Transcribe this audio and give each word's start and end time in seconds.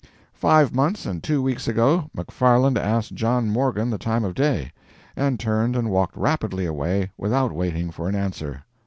Five 0.33 0.73
months 0.73 1.05
and 1.05 1.21
two 1.21 1.43
weeks 1.43 1.67
ago 1.67 2.09
McFarland 2.17 2.75
asked 2.75 3.13
John 3.13 3.51
Morgan 3.51 3.91
the 3.91 3.99
time 3.99 4.23
of 4.25 4.33
day, 4.33 4.71
and 5.15 5.39
turned 5.39 5.75
and 5.75 5.91
walked 5.91 6.17
rapidly 6.17 6.65
away 6.65 7.11
without 7.17 7.51
waiting 7.53 7.91
for 7.91 8.09
an 8.09 8.15
answer. 8.15 8.63